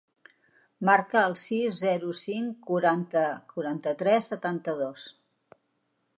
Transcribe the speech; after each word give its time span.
Marca 0.89 1.21
el 1.25 1.35
sis, 1.41 1.75
zero, 1.81 2.15
cinc, 2.21 2.57
quaranta, 2.71 3.27
quaranta-tres, 3.53 4.33
setanta-dos. 4.35 5.07